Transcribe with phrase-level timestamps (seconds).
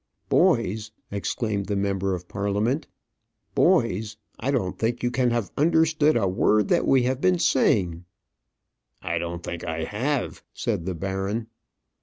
[0.29, 2.87] "Boys!" exclaimed the member of Parliament.
[3.53, 4.17] "Boys!
[4.39, 8.05] I don't think you can have understood a word that we have been saying."
[9.03, 11.49] "I don't think I have," said the baron.